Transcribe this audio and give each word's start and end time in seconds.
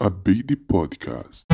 a 0.00 0.08
Baby 0.08 0.56
Podcast. 0.56 1.44